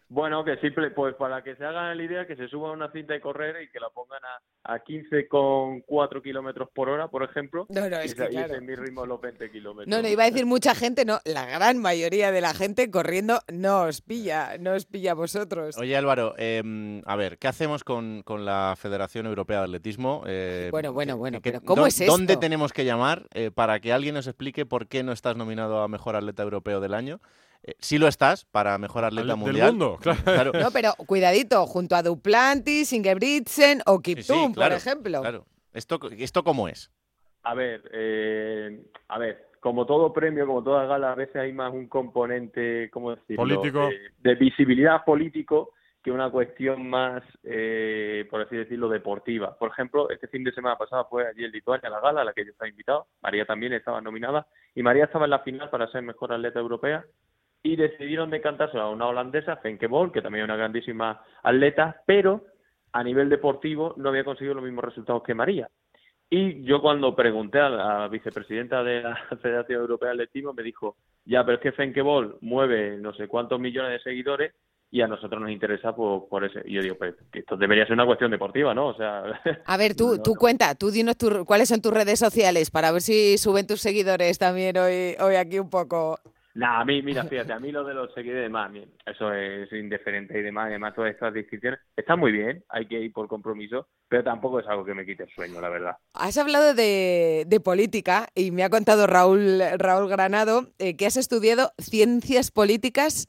Bueno, 0.08 0.44
que 0.44 0.56
simple, 0.58 0.90
pues 0.90 1.16
para 1.16 1.42
que 1.42 1.56
se 1.56 1.64
hagan 1.64 1.96
la 1.96 2.02
idea, 2.02 2.26
que 2.26 2.36
se 2.36 2.46
suba 2.46 2.70
una 2.70 2.90
cinta 2.92 3.16
y 3.16 3.20
correr 3.20 3.62
y 3.62 3.68
que 3.70 3.80
la 3.80 3.90
pongan 3.90 4.20
a, 4.24 4.74
a 4.74 4.84
15,4 4.84 6.22
kilómetros 6.22 6.68
por 6.72 6.88
hora, 6.88 7.08
por 7.08 7.24
ejemplo. 7.24 7.66
No, 7.70 7.88
no, 7.88 7.96
es 7.98 8.12
y, 8.12 8.16
que 8.16 8.28
claro. 8.28 8.54
es 8.54 8.62
mi 8.62 8.76
ritmo 8.76 9.04
los 9.04 9.20
20 9.20 9.50
kilómetros. 9.50 9.88
No, 9.88 10.00
no, 10.00 10.08
iba 10.08 10.22
a 10.22 10.30
decir 10.30 10.46
mucha 10.46 10.76
gente, 10.76 11.04
no, 11.04 11.18
la 11.24 11.46
gran 11.46 11.78
mayoría 11.78 12.30
de 12.30 12.40
la 12.40 12.54
gente 12.54 12.88
corriendo 12.88 13.40
no 13.52 13.82
os 13.82 14.00
pilla, 14.00 14.58
no 14.58 14.74
os 14.74 14.86
pilla 14.86 15.10
a 15.12 15.14
vosotros. 15.14 15.76
Oye 15.76 15.96
Álvaro, 15.96 16.34
eh, 16.38 17.02
a 17.04 17.16
ver, 17.16 17.38
¿qué 17.38 17.48
hacemos 17.48 17.82
con, 17.82 18.22
con, 18.22 18.44
la 18.44 18.74
Federación 18.76 19.26
Europea 19.26 19.58
de 19.58 19.64
Atletismo? 19.64 20.22
Eh, 20.26 20.68
bueno, 20.70 20.92
bueno, 20.92 21.16
bueno, 21.16 21.40
pero 21.42 21.60
¿cómo 21.62 21.86
es 21.86 22.00
esto? 22.00 22.12
¿Dónde 22.12 22.36
tenemos 22.36 22.72
que 22.72 22.84
llamar 22.84 23.26
eh, 23.34 23.50
para 23.50 23.80
que 23.80 23.92
alguien 23.92 24.14
nos 24.14 24.28
explique 24.28 24.66
por 24.66 24.86
qué 24.86 25.02
no 25.02 25.10
estás 25.10 25.36
nominado 25.36 25.82
a 25.82 25.88
Mejor 25.88 26.14
Atleta 26.14 26.44
Europeo 26.44 26.80
del 26.80 26.94
Año? 26.94 27.20
Eh, 27.66 27.74
sí 27.80 27.98
lo 27.98 28.06
estás 28.06 28.44
para 28.44 28.78
mejor 28.78 29.04
atleta 29.04 29.26
Del 29.26 29.36
mundial. 29.36 29.72
mundo, 29.72 29.98
claro. 30.24 30.52
No, 30.52 30.70
pero 30.70 30.94
cuidadito, 31.06 31.66
junto 31.66 31.96
a 31.96 32.02
Duplantis, 32.02 32.92
Ingebrigtsen 32.92 33.82
o 33.86 33.98
Kiptum, 33.98 34.22
Sí, 34.36 34.46
sí, 34.46 34.52
claro, 34.54 34.76
por 34.76 34.78
ejemplo. 34.78 35.20
Claro. 35.20 35.46
¿Esto, 35.72 35.98
¿Esto 36.12 36.44
cómo 36.44 36.68
es? 36.68 36.90
A 37.42 37.54
ver, 37.54 37.82
eh, 37.92 38.82
a 39.08 39.18
ver, 39.18 39.48
como 39.60 39.84
todo 39.84 40.12
premio, 40.12 40.46
como 40.46 40.62
toda 40.62 40.86
gala, 40.86 41.12
a 41.12 41.14
veces 41.16 41.36
hay 41.36 41.52
más 41.52 41.72
un 41.72 41.88
componente, 41.88 42.88
¿cómo 42.90 43.14
decirlo? 43.14 43.42
Político. 43.42 43.88
De, 43.88 44.30
de 44.30 44.34
visibilidad 44.36 45.04
político 45.04 45.72
que 46.06 46.12
una 46.12 46.30
cuestión 46.30 46.88
más, 46.88 47.24
eh, 47.42 48.28
por 48.30 48.40
así 48.40 48.54
decirlo, 48.54 48.88
deportiva. 48.88 49.58
Por 49.58 49.72
ejemplo, 49.72 50.08
este 50.10 50.28
fin 50.28 50.44
de 50.44 50.52
semana 50.52 50.78
pasado 50.78 51.08
fue 51.10 51.26
allí 51.26 51.44
en 51.44 51.50
Lituania 51.50 51.90
la 51.90 51.98
gala 51.98 52.20
a 52.20 52.24
la 52.24 52.32
que 52.32 52.44
yo 52.44 52.52
estaba 52.52 52.68
invitado. 52.68 53.08
María 53.22 53.44
también 53.44 53.72
estaba 53.72 54.00
nominada 54.00 54.46
y 54.72 54.84
María 54.84 55.06
estaba 55.06 55.24
en 55.24 55.32
la 55.32 55.40
final 55.40 55.68
para 55.68 55.90
ser 55.90 56.02
mejor 56.02 56.32
atleta 56.32 56.60
europea 56.60 57.04
y 57.72 57.76
decidieron 57.76 58.30
decantarse 58.30 58.78
a 58.78 58.86
una 58.88 59.06
holandesa, 59.08 59.56
Fenke 59.56 59.86
Bol, 59.88 60.12
que 60.12 60.22
también 60.22 60.44
es 60.44 60.48
una 60.48 60.56
grandísima 60.56 61.20
atleta, 61.42 62.02
pero 62.06 62.44
a 62.92 63.02
nivel 63.02 63.28
deportivo 63.28 63.94
no 63.96 64.08
había 64.10 64.24
conseguido 64.24 64.54
los 64.54 64.64
mismos 64.64 64.84
resultados 64.84 65.22
que 65.24 65.34
María. 65.34 65.68
Y 66.30 66.62
yo 66.64 66.80
cuando 66.80 67.14
pregunté 67.14 67.58
a 67.60 67.68
la 67.68 68.08
vicepresidenta 68.08 68.82
de 68.82 69.02
la 69.02 69.16
Federación 69.42 69.80
Europea 69.80 70.08
de 70.08 70.14
Atletismo 70.14 70.52
me 70.52 70.62
dijo, 70.62 70.96
ya, 71.24 71.44
pero 71.44 71.56
es 71.56 71.62
que 71.62 71.72
Fenke 71.72 72.02
Bol 72.02 72.38
mueve 72.40 72.96
no 72.98 73.12
sé 73.14 73.26
cuántos 73.28 73.58
millones 73.60 73.92
de 73.92 74.00
seguidores 74.00 74.54
y 74.90 75.00
a 75.02 75.08
nosotros 75.08 75.40
nos 75.40 75.50
interesa 75.50 75.94
por, 75.94 76.28
por 76.28 76.44
ese. 76.44 76.62
Y 76.64 76.74
yo 76.74 76.82
digo, 76.82 76.94
pues 76.96 77.14
esto 77.32 77.56
debería 77.56 77.84
ser 77.84 77.94
una 77.94 78.06
cuestión 78.06 78.30
deportiva, 78.30 78.72
¿no? 78.74 78.88
O 78.88 78.94
sea... 78.96 79.24
A 79.66 79.76
ver, 79.76 79.94
tú, 79.96 80.16
no, 80.16 80.22
tú 80.22 80.34
no. 80.34 80.38
cuenta, 80.38 80.74
tú 80.76 80.90
dinos 80.92 81.16
tu- 81.18 81.44
cuáles 81.44 81.68
son 81.68 81.82
tus 81.82 81.92
redes 81.92 82.18
sociales 82.20 82.70
para 82.70 82.92
ver 82.92 83.02
si 83.02 83.36
suben 83.38 83.66
tus 83.66 83.80
seguidores 83.80 84.38
también 84.38 84.76
hoy, 84.78 85.16
hoy 85.20 85.34
aquí 85.34 85.58
un 85.58 85.68
poco. 85.70 86.18
Nah, 86.56 86.80
a 86.80 86.84
mí, 86.86 87.02
mira, 87.02 87.22
fíjate, 87.24 87.52
a 87.52 87.60
mí 87.60 87.70
lo 87.70 87.84
de 87.84 87.92
los 87.92 88.14
seguidores 88.14 88.40
y 88.40 88.42
demás, 88.44 88.72
bien, 88.72 88.90
eso 89.04 89.30
es 89.30 89.70
indiferente 89.72 90.38
y 90.38 90.42
demás, 90.42 90.68
además 90.68 90.94
todas 90.94 91.12
estas 91.12 91.34
descripciones 91.34 91.80
están 91.94 92.18
muy 92.18 92.32
bien, 92.32 92.64
hay 92.70 92.88
que 92.88 92.98
ir 92.98 93.12
por 93.12 93.28
compromiso, 93.28 93.88
pero 94.08 94.24
tampoco 94.24 94.60
es 94.60 94.66
algo 94.66 94.82
que 94.82 94.94
me 94.94 95.04
quite 95.04 95.24
el 95.24 95.28
sueño, 95.28 95.60
la 95.60 95.68
verdad. 95.68 95.96
Has 96.14 96.38
hablado 96.38 96.72
de, 96.72 97.44
de 97.46 97.60
política 97.60 98.28
y 98.34 98.52
me 98.52 98.64
ha 98.64 98.70
contado 98.70 99.06
Raúl, 99.06 99.60
Raúl 99.76 100.08
Granado 100.08 100.70
eh, 100.78 100.96
que 100.96 101.04
has 101.04 101.18
estudiado 101.18 101.72
ciencias 101.76 102.50
políticas 102.50 103.28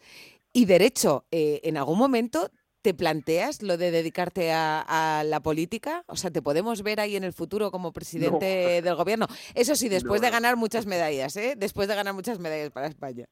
y 0.53 0.65
derecho. 0.65 1.25
Eh, 1.29 1.59
¿En 1.63 1.75
algún 1.75 1.99
momento 1.99 2.49
te 2.87 2.93
planteas 2.93 3.61
lo 3.63 3.75
de 3.75 3.91
dedicarte 3.91 4.53
a, 4.53 4.79
a 5.19 5.25
la 5.25 5.41
política? 5.41 6.05
O 6.07 6.15
sea, 6.15 6.31
¿te 6.31 6.41
podemos 6.41 6.83
ver 6.83 7.01
ahí 7.01 7.17
en 7.17 7.25
el 7.25 7.33
futuro 7.33 7.69
como 7.69 7.91
presidente 7.91 8.81
del 8.81 8.95
gobierno? 8.95 9.27
Eso 9.55 9.75
sí, 9.75 9.89
después 9.89 10.21
No, 10.21 10.27
de 10.27 10.31
ganar 10.31 10.55
muchas 10.55 10.85
medallas, 10.85 11.35
¿eh? 11.35 11.55
Después 11.57 11.89
de 11.89 11.95
ganar 11.95 12.13
muchas 12.13 12.39
medallas 12.39 12.71
para 12.71 12.87
España. 12.87 13.27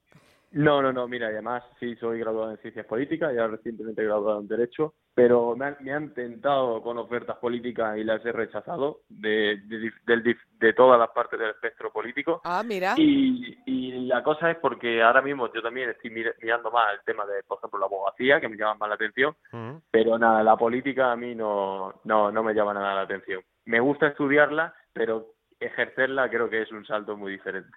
No, 0.56 0.82
no, 0.82 0.94
no, 0.94 1.06
mira, 1.06 1.28
y 1.30 1.34
además 1.34 1.64
sí 1.82 1.98
soy 1.98 2.18
graduado 2.20 2.52
en 2.52 2.58
Ciencias 2.60 2.86
Políticas, 2.86 3.36
ya 3.36 3.46
recientemente 3.46 4.06
graduado 4.06 4.40
en 4.40 4.48
Derecho, 4.48 4.94
pero 5.14 5.54
me 5.54 5.66
han, 5.66 5.78
me 5.82 5.92
han 5.92 6.14
tentado 6.14 6.82
con 6.82 6.98
ofertas 6.98 7.36
políticas 7.40 7.98
y 7.98 8.06
las 8.06 8.26
he 8.26 8.32
rechazado 8.32 9.02
de, 9.10 9.58
de, 9.66 10.74
todas 10.74 10.98
las 10.98 11.10
partes 11.10 11.38
del 11.38 11.50
espectro 11.50 11.92
político. 11.92 12.40
Ah, 12.46 12.64
mira. 12.66 12.94
Y, 12.96 13.58
y 13.66 14.08
la 14.08 14.24
cosa 14.24 14.50
es 14.50 14.58
porque 14.60 15.04
ahora 15.04 15.22
mismo 15.22 15.52
yo 15.54 15.62
también 15.62 15.90
estoy 15.90 16.12
mir- 16.12 16.36
mirando 16.42 16.72
más 16.72 16.94
el 16.94 17.04
tema 17.04 17.26
de, 17.26 17.44
por 17.44 17.58
ejemplo, 17.58 17.78
la 17.78 17.88
abogacía, 17.88 18.40
que 18.40 18.48
me 18.48 18.56
llama 18.56 18.76
más 18.76 18.90
la 18.90 18.96
atención, 18.96 19.36
pero 19.92 20.18
nada, 20.18 20.42
la 20.42 20.56
política 20.56 21.12
a 21.12 21.18
mí 21.18 21.36
no, 21.36 22.00
no, 22.06 22.32
no 22.32 22.44
me 22.44 22.54
llama 22.54 22.74
nada 22.74 22.96
la 22.96 23.02
atención. 23.02 23.42
Me 23.66 23.82
gusta 23.82 24.08
estudiarla, 24.08 24.74
pero 24.94 25.34
ejercerla 25.60 26.30
creo 26.30 26.50
que 26.50 26.62
es 26.62 26.72
un 26.72 26.86
salto 26.86 27.18
muy 27.18 27.34
diferente. 27.34 27.76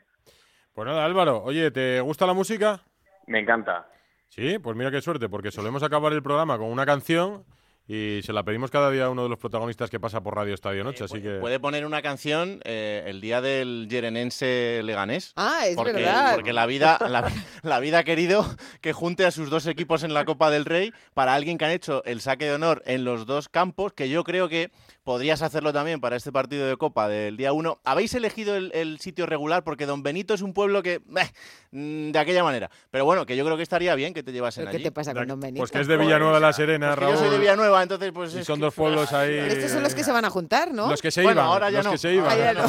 Pues 0.79 0.87
nada, 0.87 1.05
Álvaro, 1.05 1.43
oye, 1.43 1.73
¿te 1.73 2.01
gusta 2.03 2.25
la 2.25 2.35
música? 2.35 2.81
Me 3.27 3.41
encanta. 3.41 3.89
Sí, 4.29 4.61
pues 4.61 4.77
mira 4.77 4.93
qué 4.93 5.01
suerte, 5.01 5.29
porque 5.29 5.51
solemos 5.51 5.83
acabar 5.83 6.13
el 6.13 6.23
programa 6.23 6.57
con 6.57 6.69
una 6.69 6.87
canción 6.87 7.45
y 7.89 8.21
se 8.23 8.33
la 8.33 8.45
pedimos 8.45 8.71
cada 8.71 8.89
día 8.91 9.07
a 9.07 9.11
uno 9.11 9.25
de 9.25 9.29
los 9.29 9.41
protagonistas 9.41 9.91
que 9.91 9.99
pasa 9.99 10.23
por 10.23 10.37
Radio 10.37 10.55
Estadio 10.55 10.85
Noche, 10.85 11.03
así 11.03 11.21
que... 11.21 11.39
Puede 11.41 11.59
poner 11.59 11.85
una 11.85 12.01
canción 12.01 12.61
eh, 12.63 13.03
el 13.07 13.21
día 13.21 13.41
del 13.41 13.89
Yerenense 13.91 14.83
Leganés. 14.85 15.33
Ah, 15.35 15.67
es 15.67 15.75
porque, 15.75 15.95
verdad. 15.95 16.35
porque 16.35 16.53
la 16.53 16.67
vida, 16.67 16.99
la, 17.09 17.29
la 17.63 17.81
vida 17.81 17.99
ha 17.99 18.05
querido 18.05 18.45
que 18.81 18.93
junte 18.93 19.25
a 19.25 19.33
sus 19.33 19.51
dos 19.51 19.67
equipos 19.67 20.05
en 20.05 20.15
la 20.15 20.27
Copa 20.27 20.49
del 20.49 20.65
Rey 20.65 20.93
para 21.13 21.35
alguien 21.35 21.59
que 21.59 21.65
han 21.65 21.71
hecho 21.73 22.05
el 22.05 22.21
saque 22.21 22.45
de 22.45 22.53
honor 22.53 22.83
en 22.85 23.05
los 23.05 23.27
dos 23.27 23.49
campos, 23.49 23.95
que 23.95 24.11
yo 24.11 24.23
creo 24.23 24.49
que 24.49 24.71
podrías 25.09 25.41
hacerlo 25.41 25.73
también 25.73 26.03
para 26.03 26.17
este 26.17 26.31
partido 26.31 26.67
de 26.67 26.77
Copa 26.77 27.09
del 27.09 27.39
día 27.39 27.55
1. 27.55 27.81
Habéis 27.83 28.13
elegido 28.13 28.57
el, 28.57 28.71
el 28.75 29.01
sitio 29.01 29.25
regular 29.25 29.65
porque 29.65 29.87
Don 29.87 30.03
Benito 30.03 30.35
es 30.35 30.43
un 30.43 30.53
pueblo 30.53 30.83
que... 30.83 30.97
eh, 30.97 31.31
mm, 31.71 32.11
de 32.13 32.19
aquella 32.19 32.45
manera. 32.45 32.71
Pero 32.91 33.07
bueno, 33.07 33.25
que 33.25 33.35
yo 33.35 33.43
creo 33.43 33.57
que 33.57 33.63
estaría 33.63 33.95
bien 33.95 34.13
que 34.13 34.23
te 34.23 34.33
llevasen 34.33 34.65
¿Pero 34.65 34.71
¿Qué 34.73 34.77
allí. 34.77 34.85
te 34.85 34.93
pasa 34.93 35.15
con 35.15 35.27
Don 35.27 35.41
Benito? 35.41 35.61
Pues 35.63 35.71
que 35.71 35.81
es 35.81 35.87
de 35.87 35.97
Villanueva 35.97 36.39
la 36.41 36.53
Serena, 36.53 36.91
Porque 36.95 37.07
yo 37.07 37.13
soy 37.17 37.23
de 37.23 37.29
Raúl. 37.31 37.41
Villanueva, 37.41 37.83
entonces 37.83 38.13
pues... 38.13 38.35
Y 38.35 38.45
son 38.45 38.57
que- 38.57 38.67
dos 38.67 38.75
pueblos 38.75 39.11
ahí... 39.15 39.31
Pero 39.31 39.55
estos 39.55 39.71
son 39.71 39.83
los 39.83 39.95
que 39.95 40.05
se 40.05 40.13
van 40.13 40.27
a 40.27 40.31
juntar, 40.31 40.75
¿no? 40.75 40.91
Los 40.91 41.01
que 41.01 41.11
se 41.11 41.23
Bueno, 41.23 41.41
iban, 41.41 41.53
ahora 41.53 41.71
ya 41.71 41.79
los 41.79 41.87
no. 41.87 41.93
que 41.93 41.99
se 41.99 42.13
iban. 42.13 42.31
Ah, 42.31 42.37
ya 42.37 42.53
no 42.53 42.69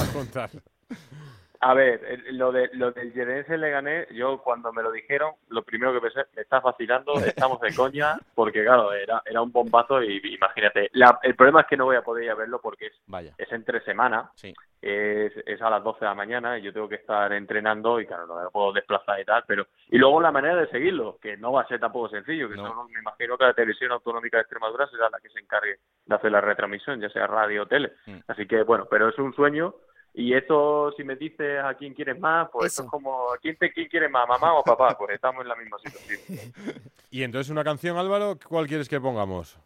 a 1.62 1.74
ver, 1.74 2.24
lo 2.32 2.52
de 2.52 2.70
lo 2.74 2.92
del 2.92 3.14
Yerense 3.14 3.58
le 3.58 3.70
gané, 3.70 4.08
yo 4.12 4.42
cuando 4.42 4.72
me 4.72 4.82
lo 4.82 4.92
dijeron, 4.92 5.34
lo 5.50 5.62
primero 5.64 5.92
que 5.94 6.00
pensé, 6.02 6.22
me 6.36 6.42
estás 6.44 6.64
vacilando, 6.64 7.14
estamos 7.26 7.60
de 7.60 7.76
coña, 7.76 8.18
porque 8.34 8.64
claro, 8.64 8.94
era, 8.94 9.22
era 9.26 9.42
un 9.42 9.52
bombazo 9.52 10.02
y 10.02 10.22
imagínate, 10.36 10.90
la- 10.94 11.20
el 11.24 11.36
problema 11.36 11.62
es 11.62 11.68
que 11.68 11.76
no 11.78 11.86
voy 11.86 11.98
a 11.98 12.02
poder 12.02 12.24
ir 12.26 12.32
a 12.32 12.36
verlo 12.36 12.60
porque 12.62 12.88
es, 12.88 12.94
Vaya, 13.08 13.34
es 13.38 13.52
entre 13.52 13.82
semana, 13.82 14.32
sí. 14.36 14.54
es, 14.82 15.34
es 15.46 15.62
a 15.62 15.70
las 15.70 15.84
12 15.84 16.00
de 16.00 16.06
la 16.06 16.14
mañana 16.16 16.58
y 16.58 16.62
yo 16.62 16.72
tengo 16.72 16.88
que 16.88 16.96
estar 16.96 17.32
entrenando 17.34 18.00
y 18.00 18.06
claro, 18.06 18.26
no 18.28 18.42
me 18.42 18.50
puedo 18.50 18.72
desplazar 18.72 19.20
y 19.20 19.26
tal, 19.26 19.44
pero... 19.46 19.68
Y 19.90 19.98
luego 19.98 20.22
la 20.22 20.32
manera 20.32 20.56
de 20.56 20.68
seguirlo, 20.70 21.18
que 21.22 21.36
no 21.36 21.52
va 21.52 21.64
a 21.64 21.68
ser 21.68 21.80
tampoco 21.80 22.08
sencillo, 22.10 22.48
que 22.48 22.56
No. 22.56 22.68
solo 22.70 22.84
me 22.88 23.00
imagino 23.00 23.38
que 23.38 23.44
la 23.46 23.54
Televisión 23.54 23.92
Autonómica 23.92 24.38
de 24.38 24.42
Extremadura 24.44 24.88
será 24.88 25.10
la 25.10 25.20
que 25.20 25.30
se 25.30 25.40
encargue 25.40 25.80
de 26.06 26.16
hacer 26.16 26.32
la 26.32 26.40
retransmisión, 26.42 27.02
ya 27.02 27.10
sea 27.10 27.28
radio 27.28 27.64
o 27.64 27.66
tele. 27.66 27.92
Mm. 28.06 28.20
Así 28.28 28.48
que 28.48 28.64
bueno, 28.64 28.88
pero 28.90 29.10
es 29.10 29.18
un 29.18 29.34
sueño 29.34 29.74
y 30.22 30.34
esto, 30.34 30.92
si 30.98 31.04
me 31.04 31.16
dices 31.16 31.64
a 31.64 31.74
quién 31.76 31.94
quieres 31.94 32.20
más, 32.20 32.50
pues 32.52 32.74
Eso. 32.74 32.84
esto 32.84 32.84
es 32.86 32.92
como, 32.92 33.32
¿a 33.32 33.38
quién, 33.38 33.56
te, 33.58 33.72
quién 33.72 33.88
quieres 33.88 34.12
más, 34.12 34.28
mamá 34.28 34.54
o 34.54 34.64
papá? 34.64 34.98
Pues 34.98 35.12
estamos 35.16 35.42
en 35.44 35.48
la 35.48 35.56
misma 35.56 35.78
situación. 35.80 36.54
Y 37.12 37.24
entonces 37.24 37.50
una 37.50 37.64
canción, 37.64 37.98
Álvaro, 37.98 38.38
¿cuál 38.48 38.68
quieres 38.68 38.88
que 38.88 39.00
pongamos? 39.02 39.58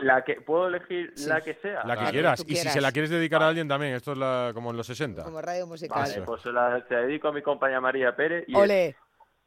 La 0.00 0.22
que, 0.22 0.40
¿Puedo 0.40 0.68
elegir 0.68 1.12
Sí. 1.16 1.28
la 1.28 1.40
que 1.40 1.54
sea? 1.54 1.84
La 1.84 1.96
que 1.96 2.10
quieras. 2.12 2.44
Y 2.46 2.54
si 2.54 2.68
se 2.68 2.80
la 2.80 2.92
quieres 2.92 3.10
dedicar 3.10 3.42
a 3.42 3.48
alguien 3.48 3.66
también, 3.66 3.94
esto 3.94 4.12
es 4.12 4.18
la- 4.18 4.52
como 4.54 4.70
en 4.70 4.76
los 4.76 4.86
60. 4.86 5.24
Como 5.24 5.40
radio 5.42 5.66
musical. 5.66 6.02
Vale, 6.02 6.14
Eso. 6.14 6.24
pues 6.24 6.42
se 6.42 6.52
la 6.52 6.80
se 6.86 6.94
dedico 6.94 7.28
a 7.28 7.32
mi 7.32 7.42
compañera 7.42 7.80
María 7.80 8.14
Pérez 8.14 8.44
y 8.46 8.54
Ole. 8.54 8.94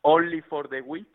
Only 0.01 0.41
for 0.41 0.67
the 0.67 0.81
Weak, 0.81 1.07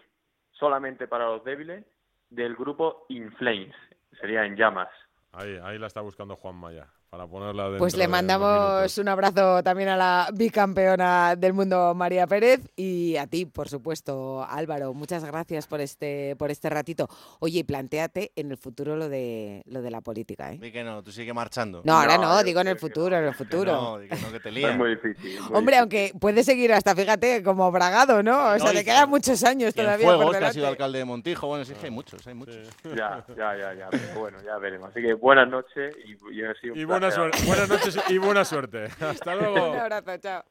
solamente 0.52 1.06
para 1.06 1.26
los 1.26 1.44
débiles, 1.44 1.84
del 2.30 2.56
grupo 2.56 3.04
In 3.10 3.30
Flames. 3.32 3.74
Sería 4.18 4.44
en 4.46 4.56
llamas. 4.56 4.88
Ahí, 5.32 5.58
ahí 5.62 5.78
la 5.78 5.86
está 5.88 6.00
buscando 6.00 6.36
Juan 6.36 6.56
Maya, 6.56 6.86
para 7.12 7.26
ponerla 7.26 7.64
dentro 7.64 7.78
Pues 7.80 7.94
le 7.94 8.08
mandamos 8.08 8.96
un 8.96 9.06
abrazo 9.06 9.62
también 9.62 9.90
a 9.90 9.98
la 9.98 10.30
bicampeona 10.32 11.36
del 11.36 11.52
mundo 11.52 11.92
María 11.94 12.26
Pérez 12.26 12.62
y 12.74 13.18
a 13.18 13.26
ti, 13.26 13.44
por 13.44 13.68
supuesto, 13.68 14.42
Álvaro. 14.48 14.94
Muchas 14.94 15.22
gracias 15.22 15.66
por 15.66 15.82
este 15.82 16.36
por 16.36 16.50
este 16.50 16.70
ratito. 16.70 17.08
Oye, 17.40 17.58
y 17.58 17.64
planteate 17.64 18.32
en 18.34 18.50
el 18.50 18.56
futuro 18.56 18.96
lo 18.96 19.10
de 19.10 19.60
lo 19.66 19.82
de 19.82 19.90
la 19.90 20.00
política, 20.00 20.52
¿eh? 20.54 20.58
Di 20.58 20.72
que 20.72 20.82
no, 20.82 21.02
tú 21.02 21.12
sigue 21.12 21.34
marchando. 21.34 21.82
No, 21.84 21.92
ahora 22.00 22.16
No, 22.16 22.42
digo 22.42 22.62
en 22.62 22.68
el 22.68 22.78
futuro, 22.78 23.14
en 23.14 23.24
el 23.24 23.32
Que 23.32 23.36
futuro. 23.36 23.72
no, 23.72 23.98
que 23.98 24.16
no, 24.16 24.32
que 24.32 24.40
te 24.40 24.48
Es 24.70 24.76
muy 24.78 24.88
difícil. 24.96 25.38
muy 25.42 25.58
Hombre, 25.58 25.76
difícil. 25.76 25.78
aunque 25.80 26.12
puede 26.18 26.42
seguir 26.44 26.72
hasta, 26.72 26.96
fíjate, 26.96 27.42
como 27.42 27.70
bragado, 27.70 28.22
¿no? 28.22 28.52
O 28.54 28.58
sea, 28.58 28.68
No, 28.68 28.72
le 28.72 28.84
quedan 28.86 29.04
que- 29.04 29.10
muchos 29.10 29.44
años 29.44 29.74
todavía 29.74 29.98
Cienfuegos, 29.98 30.24
por 30.32 30.38
que 30.38 30.44
ha 30.46 30.52
sido 30.54 30.66
alcalde 30.66 31.00
de 31.00 31.04
Montijo. 31.04 31.46
Bueno, 31.46 31.66
sí 31.66 31.74
que 31.74 31.84
hay 31.86 31.92
muchos, 31.92 32.26
hay 32.26 32.32
muchos. 32.32 32.56
Ya, 32.84 33.22
ya, 33.36 33.54
ya, 33.54 33.74
ya. 33.74 33.88
Pero 33.90 34.18
bueno, 34.18 34.38
ya 34.42 34.56
veremos. 34.56 34.88
Así 34.88 35.02
que 35.02 35.12
buenas 35.12 35.46
noches 35.50 35.94
y, 36.06 36.12
y 36.34 36.42
ha 36.42 36.54
sido 36.54 36.72
un 36.72 36.80
Y 36.80 36.84
buena 37.02 37.14
placer. 37.14 37.32
suerte, 37.32 37.46
buenas 37.46 37.68
noches 37.68 37.98
y 38.08 38.18
buena 38.18 38.44
suerte. 38.44 38.84
Hasta 39.00 39.34
luego. 39.36 39.70
Un 39.72 39.78
abrazo, 39.78 40.16
chao. 40.18 40.44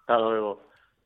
Hasta 0.00 0.18
luego. 0.18 0.67